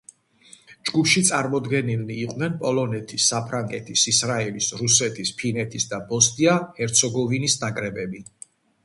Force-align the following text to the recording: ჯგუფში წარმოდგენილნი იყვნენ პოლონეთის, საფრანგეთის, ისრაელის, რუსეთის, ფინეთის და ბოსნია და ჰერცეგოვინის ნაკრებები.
ჯგუფში 0.89 1.21
წარმოდგენილნი 1.25 2.15
იყვნენ 2.21 2.55
პოლონეთის, 2.63 3.27
საფრანგეთის, 3.33 4.05
ისრაელის, 4.13 4.71
რუსეთის, 4.81 5.33
ფინეთის 5.43 5.87
და 5.93 6.01
ბოსნია 6.13 6.57
და 6.63 6.75
ჰერცეგოვინის 6.81 7.59
ნაკრებები. 7.67 8.25